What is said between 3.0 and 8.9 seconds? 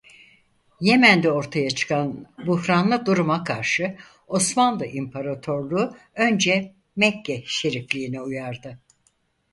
duruma karşı Osmanlı İmparatorluğu önce Mekke Şerifliği'ni uyardı.